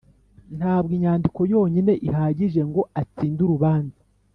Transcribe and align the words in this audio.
Ntabwo 0.57 0.91
inyandiko 0.97 1.39
yonyine 1.53 1.93
ihagije 2.07 2.61
ngo 2.69 2.81
atsinde 3.01 3.39
urubanza 3.43 3.99